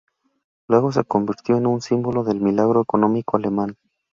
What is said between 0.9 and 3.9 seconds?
se convirtió en un símbolo del "milagro económico alemán".